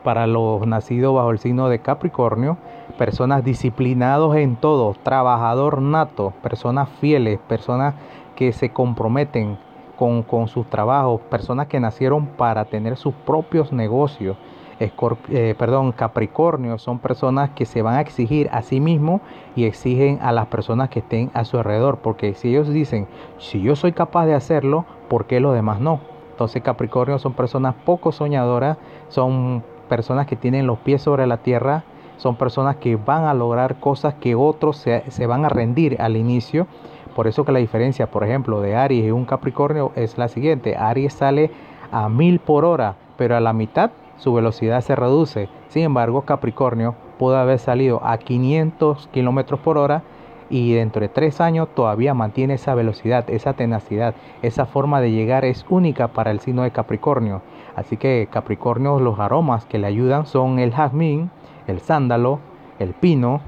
Para 0.02 0.26
los 0.26 0.66
nacidos 0.66 1.14
bajo 1.14 1.30
el 1.30 1.38
signo 1.38 1.68
de 1.68 1.78
Capricornio, 1.78 2.58
personas 2.98 3.44
disciplinados 3.44 4.36
en 4.36 4.56
todo, 4.56 4.94
trabajador 5.02 5.80
nato, 5.80 6.32
personas 6.42 6.88
fieles, 7.00 7.38
personas 7.48 7.94
que 8.34 8.52
se 8.52 8.70
comprometen 8.70 9.56
con, 9.96 10.22
con 10.24 10.48
sus 10.48 10.68
trabajos, 10.68 11.20
personas 11.22 11.68
que 11.68 11.78
nacieron 11.78 12.26
para 12.26 12.64
tener 12.64 12.96
sus 12.96 13.14
propios 13.14 13.72
negocios, 13.72 14.36
eh, 14.80 15.54
perdón, 15.56 15.92
Capricornio 15.92 16.78
son 16.78 16.98
personas 16.98 17.50
que 17.50 17.64
se 17.64 17.82
van 17.82 17.94
a 17.94 18.00
exigir 18.00 18.48
a 18.52 18.62
sí 18.62 18.80
mismos 18.80 19.20
y 19.54 19.64
exigen 19.64 20.18
a 20.22 20.32
las 20.32 20.46
personas 20.46 20.88
que 20.88 21.00
estén 21.00 21.30
a 21.34 21.44
su 21.44 21.58
alrededor, 21.58 21.98
porque 21.98 22.34
si 22.34 22.48
ellos 22.48 22.68
dicen, 22.68 23.06
si 23.38 23.60
yo 23.60 23.76
soy 23.76 23.92
capaz 23.92 24.26
de 24.26 24.34
hacerlo, 24.34 24.84
¿por 25.08 25.26
qué 25.26 25.40
los 25.40 25.54
demás 25.54 25.80
no? 25.80 26.00
Entonces 26.30 26.62
Capricornio 26.62 27.18
son 27.18 27.34
personas 27.34 27.74
poco 27.84 28.10
soñadoras, 28.10 28.78
son 29.08 29.62
personas 29.88 30.26
que 30.26 30.36
tienen 30.36 30.66
los 30.66 30.78
pies 30.78 31.02
sobre 31.02 31.26
la 31.26 31.36
tierra, 31.38 31.84
son 32.16 32.36
personas 32.36 32.76
que 32.76 32.96
van 32.96 33.24
a 33.24 33.34
lograr 33.34 33.78
cosas 33.78 34.14
que 34.14 34.34
otros 34.34 34.76
se, 34.78 35.08
se 35.10 35.26
van 35.26 35.44
a 35.44 35.48
rendir 35.48 36.00
al 36.00 36.16
inicio. 36.16 36.66
Por 37.14 37.28
eso 37.28 37.44
que 37.44 37.52
la 37.52 37.60
diferencia, 37.60 38.10
por 38.10 38.24
ejemplo, 38.24 38.60
de 38.60 38.74
Aries 38.74 39.06
y 39.06 39.10
un 39.12 39.24
Capricornio 39.24 39.92
es 39.94 40.18
la 40.18 40.26
siguiente. 40.26 40.76
Aries 40.76 41.12
sale 41.12 41.52
a 41.92 42.08
mil 42.08 42.40
por 42.40 42.64
hora, 42.64 42.96
pero 43.16 43.36
a 43.36 43.40
la 43.40 43.52
mitad 43.52 43.92
su 44.16 44.32
velocidad 44.32 44.80
se 44.80 44.96
reduce. 44.96 45.48
Sin 45.68 45.82
embargo, 45.82 46.22
Capricornio 46.22 46.94
puede 47.18 47.38
haber 47.38 47.58
salido 47.58 48.00
a 48.04 48.18
500 48.18 49.08
kilómetros 49.08 49.60
por 49.60 49.78
hora 49.78 50.02
y 50.50 50.74
dentro 50.74 51.00
de 51.00 51.08
tres 51.08 51.40
años 51.40 51.68
todavía 51.74 52.14
mantiene 52.14 52.54
esa 52.54 52.74
velocidad, 52.74 53.28
esa 53.30 53.54
tenacidad, 53.54 54.14
esa 54.42 54.66
forma 54.66 55.00
de 55.00 55.10
llegar 55.10 55.44
es 55.44 55.64
única 55.68 56.08
para 56.08 56.30
el 56.30 56.40
signo 56.40 56.62
de 56.62 56.70
Capricornio. 56.70 57.42
Así 57.76 57.96
que 57.96 58.28
Capricornio, 58.30 59.00
los 59.00 59.18
aromas 59.18 59.64
que 59.64 59.78
le 59.78 59.86
ayudan 59.86 60.26
son 60.26 60.58
el 60.58 60.72
jazmín, 60.72 61.30
el 61.66 61.80
sándalo, 61.80 62.40
el 62.78 62.94
pino, 62.94 63.40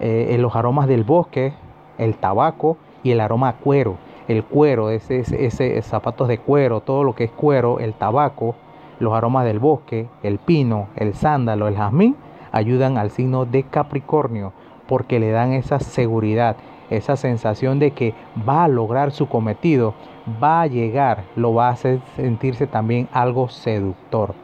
eh, 0.00 0.36
los 0.38 0.54
aromas 0.56 0.86
del 0.86 1.04
bosque, 1.04 1.54
el 1.98 2.16
tabaco 2.16 2.76
y 3.02 3.12
el 3.12 3.20
aroma 3.20 3.50
a 3.50 3.52
cuero. 3.54 3.96
El 4.26 4.42
cuero, 4.42 4.90
ese, 4.90 5.20
ese, 5.20 5.46
ese 5.46 5.82
zapatos 5.82 6.28
de 6.28 6.38
cuero, 6.38 6.80
todo 6.80 7.04
lo 7.04 7.14
que 7.14 7.24
es 7.24 7.30
cuero, 7.30 7.78
el 7.78 7.92
tabaco, 7.94 8.54
los 9.00 9.14
aromas 9.14 9.44
del 9.44 9.58
bosque, 9.58 10.08
el 10.22 10.38
pino, 10.38 10.88
el 10.96 11.14
sándalo, 11.14 11.68
el 11.68 11.76
jazmín, 11.76 12.16
ayudan 12.52 12.98
al 12.98 13.10
signo 13.10 13.44
de 13.44 13.64
Capricornio 13.64 14.52
porque 14.86 15.18
le 15.18 15.30
dan 15.30 15.52
esa 15.52 15.80
seguridad, 15.80 16.56
esa 16.90 17.16
sensación 17.16 17.78
de 17.78 17.92
que 17.92 18.14
va 18.48 18.64
a 18.64 18.68
lograr 18.68 19.10
su 19.10 19.28
cometido, 19.28 19.94
va 20.42 20.62
a 20.62 20.66
llegar, 20.66 21.24
lo 21.36 21.54
va 21.54 21.68
a 21.68 21.72
hacer 21.72 22.00
sentirse 22.16 22.66
también 22.66 23.08
algo 23.12 23.48
seductor. 23.48 24.34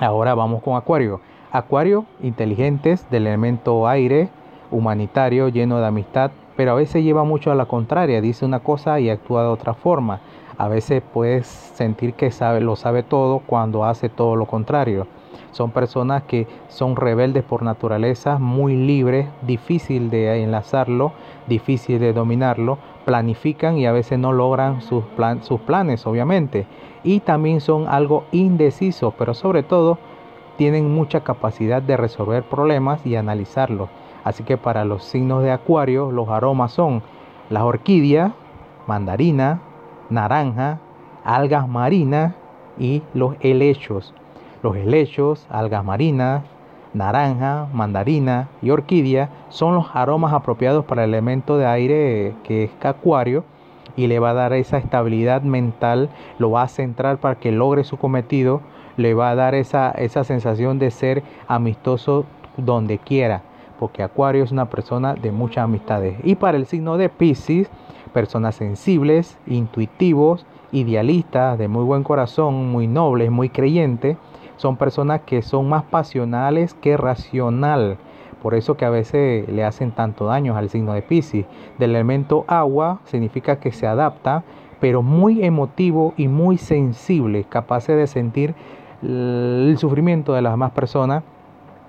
Ahora 0.00 0.34
vamos 0.34 0.62
con 0.62 0.76
Acuario. 0.76 1.20
Acuario, 1.50 2.04
inteligentes, 2.22 3.08
del 3.10 3.26
elemento 3.26 3.88
aire, 3.88 4.28
humanitario, 4.70 5.48
lleno 5.48 5.80
de 5.80 5.86
amistad, 5.86 6.30
pero 6.56 6.72
a 6.72 6.74
veces 6.74 7.02
lleva 7.02 7.24
mucho 7.24 7.50
a 7.50 7.54
la 7.54 7.66
contraria, 7.66 8.20
dice 8.20 8.44
una 8.44 8.60
cosa 8.60 9.00
y 9.00 9.10
actúa 9.10 9.42
de 9.42 9.48
otra 9.48 9.74
forma. 9.74 10.20
A 10.58 10.66
veces 10.66 11.04
puedes 11.14 11.46
sentir 11.46 12.14
que 12.14 12.32
lo 12.60 12.74
sabe 12.74 13.04
todo 13.04 13.38
cuando 13.38 13.84
hace 13.84 14.08
todo 14.08 14.34
lo 14.34 14.46
contrario. 14.46 15.06
Son 15.52 15.70
personas 15.70 16.24
que 16.24 16.48
son 16.66 16.96
rebeldes 16.96 17.44
por 17.44 17.62
naturaleza, 17.62 18.38
muy 18.38 18.74
libres, 18.74 19.28
difícil 19.42 20.10
de 20.10 20.42
enlazarlo, 20.42 21.12
difícil 21.46 22.00
de 22.00 22.12
dominarlo, 22.12 22.78
planifican 23.04 23.78
y 23.78 23.86
a 23.86 23.92
veces 23.92 24.18
no 24.18 24.32
logran 24.32 24.82
sus, 24.82 25.04
sus 25.42 25.60
planes, 25.60 26.04
obviamente. 26.08 26.66
Y 27.04 27.20
también 27.20 27.60
son 27.60 27.86
algo 27.86 28.24
indecisos, 28.32 29.14
pero 29.16 29.34
sobre 29.34 29.62
todo 29.62 29.98
tienen 30.56 30.92
mucha 30.92 31.20
capacidad 31.20 31.80
de 31.80 31.96
resolver 31.96 32.42
problemas 32.42 33.06
y 33.06 33.14
analizarlos. 33.14 33.88
Así 34.24 34.42
que 34.42 34.58
para 34.58 34.84
los 34.84 35.04
signos 35.04 35.44
de 35.44 35.52
acuario 35.52 36.10
los 36.10 36.28
aromas 36.28 36.72
son 36.72 37.02
la 37.48 37.64
orquídea, 37.64 38.32
mandarina, 38.88 39.60
naranja, 40.10 40.78
algas 41.24 41.68
marinas 41.68 42.34
y 42.78 43.02
los 43.14 43.36
helechos. 43.40 44.14
Los 44.62 44.76
helechos, 44.76 45.46
algas 45.50 45.84
marinas, 45.84 46.42
naranja, 46.94 47.68
mandarina 47.72 48.48
y 48.62 48.70
orquídea 48.70 49.28
son 49.48 49.74
los 49.74 49.86
aromas 49.94 50.32
apropiados 50.32 50.84
para 50.84 51.04
el 51.04 51.10
elemento 51.10 51.58
de 51.58 51.66
aire 51.66 52.34
que 52.44 52.64
es 52.64 52.70
acuario 52.84 53.44
y 53.96 54.06
le 54.06 54.18
va 54.18 54.30
a 54.30 54.34
dar 54.34 54.52
esa 54.52 54.78
estabilidad 54.78 55.42
mental, 55.42 56.08
lo 56.38 56.50
va 56.52 56.62
a 56.62 56.68
centrar 56.68 57.18
para 57.18 57.34
que 57.34 57.50
logre 57.50 57.84
su 57.84 57.96
cometido, 57.96 58.60
le 58.96 59.14
va 59.14 59.30
a 59.30 59.34
dar 59.34 59.54
esa, 59.54 59.90
esa 59.90 60.24
sensación 60.24 60.78
de 60.78 60.90
ser 60.90 61.22
amistoso 61.48 62.24
donde 62.56 62.98
quiera, 62.98 63.42
porque 63.78 64.02
Acuario 64.02 64.44
es 64.44 64.52
una 64.52 64.66
persona 64.66 65.14
de 65.14 65.32
muchas 65.32 65.64
amistades. 65.64 66.16
Y 66.22 66.36
para 66.36 66.56
el 66.56 66.66
signo 66.66 66.96
de 66.96 67.08
Pisces, 67.08 67.70
personas 68.08 68.54
sensibles, 68.54 69.38
intuitivos, 69.46 70.46
idealistas, 70.72 71.58
de 71.58 71.68
muy 71.68 71.84
buen 71.84 72.02
corazón, 72.02 72.70
muy 72.70 72.86
nobles, 72.86 73.30
muy 73.30 73.48
creyentes, 73.48 74.16
son 74.56 74.76
personas 74.76 75.22
que 75.22 75.42
son 75.42 75.68
más 75.68 75.84
pasionales 75.84 76.74
que 76.74 76.96
racional. 76.96 77.96
Por 78.42 78.54
eso 78.54 78.76
que 78.76 78.84
a 78.84 78.90
veces 78.90 79.48
le 79.48 79.64
hacen 79.64 79.92
tanto 79.92 80.26
daño 80.26 80.56
al 80.56 80.68
signo 80.68 80.92
de 80.92 81.02
Pisces. 81.02 81.46
Del 81.78 81.90
elemento 81.90 82.44
agua 82.46 83.00
significa 83.04 83.56
que 83.60 83.72
se 83.72 83.86
adapta, 83.86 84.44
pero 84.80 85.02
muy 85.02 85.44
emotivo 85.44 86.14
y 86.16 86.28
muy 86.28 86.58
sensible, 86.58 87.44
capaces 87.44 87.96
de 87.96 88.06
sentir 88.06 88.54
el 89.02 89.76
sufrimiento 89.78 90.34
de 90.34 90.42
las 90.42 90.52
demás 90.52 90.72
personas. 90.72 91.24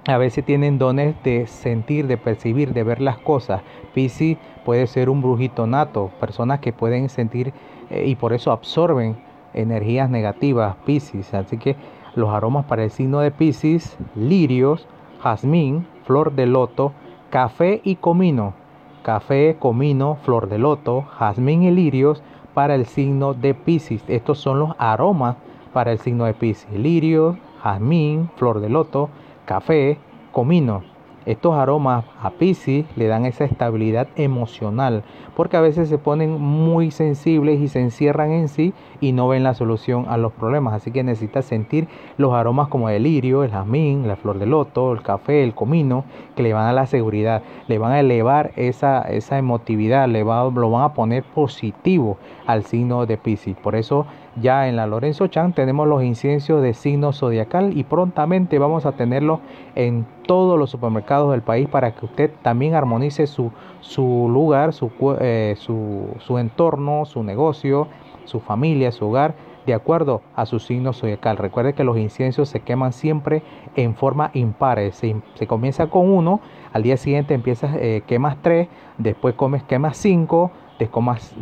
A 0.09 0.17
veces 0.17 0.43
tienen 0.43 0.79
dones 0.79 1.13
de 1.23 1.45
sentir, 1.45 2.07
de 2.07 2.17
percibir, 2.17 2.73
de 2.73 2.83
ver 2.83 2.99
las 2.99 3.19
cosas. 3.19 3.61
Pisces 3.93 4.37
puede 4.65 4.87
ser 4.87 5.07
un 5.07 5.21
brujito 5.21 5.67
nato, 5.67 6.09
personas 6.19 6.61
que 6.61 6.73
pueden 6.73 7.09
sentir 7.09 7.53
eh, 7.91 8.05
y 8.07 8.15
por 8.15 8.33
eso 8.33 8.51
absorben 8.51 9.17
energías 9.53 10.09
negativas, 10.09 10.77
Pisces. 10.83 11.31
Así 11.35 11.59
que 11.59 11.75
los 12.15 12.31
aromas 12.31 12.65
para 12.65 12.83
el 12.83 12.89
signo 12.89 13.19
de 13.19 13.29
Pisces, 13.29 13.99
lirios, 14.15 14.87
jazmín, 15.21 15.85
flor 16.05 16.33
de 16.33 16.47
loto, 16.47 16.91
café 17.29 17.79
y 17.83 17.97
comino. 17.97 18.55
Café, 19.03 19.57
comino, 19.59 20.17
flor 20.23 20.49
de 20.49 20.57
loto, 20.57 21.03
jazmín 21.19 21.61
y 21.61 21.69
lirios 21.69 22.23
para 22.55 22.73
el 22.73 22.87
signo 22.87 23.35
de 23.35 23.53
Pisces. 23.53 24.03
Estos 24.07 24.39
son 24.39 24.57
los 24.57 24.71
aromas 24.79 25.35
para 25.71 25.91
el 25.91 25.99
signo 25.99 26.25
de 26.25 26.33
Pisces. 26.33 26.71
Lirios, 26.71 27.37
jazmín, 27.61 28.31
flor 28.37 28.59
de 28.59 28.69
loto, 28.69 29.11
café, 29.49 29.97
comino. 30.31 30.83
Estos 31.25 31.55
aromas 31.55 32.05
a 32.21 32.31
Pisces 32.31 32.85
le 32.95 33.07
dan 33.07 33.25
esa 33.25 33.45
estabilidad 33.45 34.07
emocional, 34.15 35.03
porque 35.35 35.57
a 35.57 35.61
veces 35.61 35.89
se 35.89 35.97
ponen 35.97 36.39
muy 36.39 36.91
sensibles 36.91 37.59
y 37.61 37.67
se 37.67 37.79
encierran 37.79 38.31
en 38.31 38.47
sí 38.49 38.73
y 38.99 39.13
no 39.13 39.27
ven 39.27 39.43
la 39.43 39.53
solución 39.53 40.05
a 40.09 40.17
los 40.17 40.33
problemas. 40.33 40.73
Así 40.73 40.91
que 40.91 41.03
necesita 41.03 41.41
sentir 41.41 41.87
los 42.17 42.33
aromas 42.33 42.67
como 42.67 42.89
el 42.89 43.03
lirio, 43.03 43.43
el 43.43 43.51
jazmín, 43.51 44.07
la 44.07 44.17
flor 44.17 44.39
de 44.39 44.45
loto, 44.45 44.91
el 44.91 45.01
café, 45.01 45.43
el 45.43 45.55
comino, 45.55 46.03
que 46.35 46.43
le 46.43 46.53
van 46.53 46.65
a 46.65 46.73
la 46.73 46.85
seguridad, 46.85 47.41
le 47.67 47.77
van 47.77 47.93
a 47.93 47.99
elevar 47.99 48.51
esa, 48.55 49.01
esa 49.03 49.37
emotividad, 49.37 50.07
le 50.07 50.23
va, 50.23 50.49
lo 50.49 50.71
van 50.71 50.83
a 50.83 50.93
poner 50.93 51.23
positivo 51.23 52.17
al 52.45 52.65
signo 52.65 53.05
de 53.05 53.17
Pisces. 53.17 53.55
Por 53.55 53.75
eso 53.75 54.05
ya 54.35 54.67
en 54.67 54.75
la 54.75 54.87
Lorenzo 54.87 55.27
Chan 55.27 55.53
tenemos 55.53 55.87
los 55.87 56.03
inciensos 56.03 56.61
de 56.61 56.73
signo 56.73 57.13
zodiacal 57.13 57.77
y 57.77 57.83
prontamente 57.83 58.59
vamos 58.59 58.85
a 58.85 58.93
tenerlos 58.93 59.39
en 59.75 60.05
todos 60.25 60.57
los 60.59 60.69
supermercados 60.69 61.31
del 61.31 61.41
país 61.41 61.67
para 61.67 61.95
que 61.95 62.05
usted 62.09 62.31
también 62.41 62.75
armonice 62.75 63.27
su, 63.27 63.51
su 63.81 64.27
lugar, 64.29 64.73
su, 64.73 64.91
eh, 65.21 65.55
su, 65.57 66.07
su 66.19 66.37
entorno, 66.37 67.05
su 67.05 67.23
negocio, 67.23 67.87
su 68.25 68.39
familia, 68.39 68.91
su 68.91 69.07
hogar 69.07 69.35
de 69.65 69.73
acuerdo 69.73 70.21
a 70.35 70.45
su 70.45 70.59
signo 70.59 70.93
zodiacal. 70.93 71.37
Recuerde 71.37 71.73
que 71.73 71.83
los 71.83 71.97
inciensos 71.97 72.49
se 72.49 72.61
queman 72.61 72.91
siempre 72.91 73.43
en 73.75 73.95
forma 73.95 74.31
impar. 74.33 74.79
Se, 74.91 75.15
se 75.35 75.47
comienza 75.47 75.87
con 75.87 76.09
uno, 76.09 76.39
al 76.73 76.83
día 76.83 76.97
siguiente 76.97 77.33
empiezas, 77.33 77.75
eh, 77.75 78.01
quemas 78.07 78.37
tres, 78.41 78.67
después 78.97 79.35
comes, 79.35 79.63
quemas 79.63 79.97
cinco, 79.97 80.51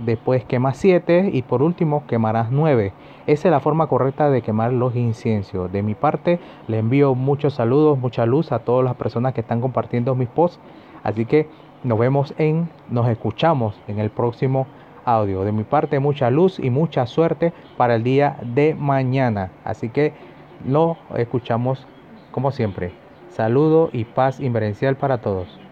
después 0.06 0.44
quemas 0.46 0.78
7 0.78 1.30
y 1.32 1.44
por 1.44 1.62
último 1.62 2.06
quemarás 2.08 2.52
9. 2.52 2.92
Esa 3.28 3.48
es 3.48 3.52
la 3.52 3.60
forma 3.60 3.88
correcta 3.88 4.30
de 4.30 4.42
quemar 4.42 4.74
los 4.74 4.96
inciensos. 4.96 5.72
De 5.72 5.84
mi 5.84 5.94
parte, 5.94 6.40
le 6.68 6.80
envío 6.80 7.14
muchos 7.14 7.54
saludos, 7.54 8.00
mucha 8.00 8.26
luz 8.26 8.52
a 8.52 8.60
todas 8.60 8.84
las 8.84 8.96
personas 8.96 9.34
que 9.34 9.42
están 9.42 9.62
compartiendo 9.62 10.16
mis 10.16 10.28
posts. 10.28 10.60
Así 11.04 11.26
que 11.26 11.48
nos 11.84 12.00
vemos 12.00 12.34
en, 12.38 12.70
nos 12.90 13.08
escuchamos 13.08 13.80
en 13.88 14.00
el 14.00 14.10
próximo 14.10 14.66
audio. 15.06 15.44
De 15.44 15.52
mi 15.52 15.64
parte, 15.64 16.00
mucha 16.00 16.30
luz 16.32 16.60
y 16.60 16.70
mucha 16.70 17.06
suerte 17.06 17.54
para 17.78 17.96
el 17.96 18.04
día 18.04 18.38
de 18.42 18.76
mañana. 18.76 19.52
Así 19.64 19.90
que 19.90 20.14
nos 20.66 20.98
escuchamos 21.16 21.86
como 22.32 22.52
siempre. 22.52 22.92
Saludo 23.30 23.90
y 23.94 24.06
paz 24.06 24.40
inverencial 24.40 24.96
para 24.96 25.20
todos. 25.20 25.67